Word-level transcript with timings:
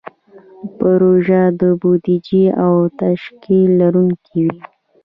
پروژه 0.77 1.41
د 1.59 1.61
بودیجې 1.79 2.45
او 2.63 2.75
تشکیل 3.01 3.69
لرونکې 3.81 4.39
وي. 4.45 4.59